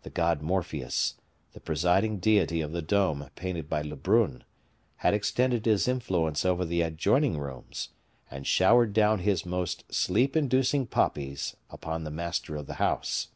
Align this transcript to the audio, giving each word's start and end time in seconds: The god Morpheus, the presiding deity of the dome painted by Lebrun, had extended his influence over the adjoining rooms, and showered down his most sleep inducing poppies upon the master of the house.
The 0.00 0.08
god 0.08 0.40
Morpheus, 0.40 1.16
the 1.52 1.60
presiding 1.60 2.20
deity 2.20 2.62
of 2.62 2.72
the 2.72 2.80
dome 2.80 3.28
painted 3.36 3.68
by 3.68 3.82
Lebrun, 3.82 4.44
had 4.96 5.12
extended 5.12 5.66
his 5.66 5.86
influence 5.86 6.46
over 6.46 6.64
the 6.64 6.80
adjoining 6.80 7.36
rooms, 7.36 7.90
and 8.30 8.46
showered 8.46 8.94
down 8.94 9.18
his 9.18 9.44
most 9.44 9.84
sleep 9.92 10.34
inducing 10.34 10.86
poppies 10.86 11.54
upon 11.68 12.04
the 12.04 12.10
master 12.10 12.56
of 12.56 12.66
the 12.66 12.74
house. 12.80 13.28